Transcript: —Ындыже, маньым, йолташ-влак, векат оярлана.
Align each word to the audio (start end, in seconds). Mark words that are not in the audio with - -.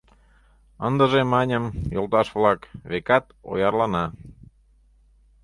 —Ындыже, 0.87 1.21
маньым, 1.33 1.65
йолташ-влак, 1.93 2.59
векат 2.89 3.25
оярлана. 3.49 4.05